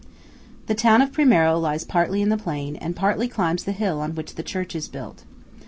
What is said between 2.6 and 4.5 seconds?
and partly climbs the hill on which the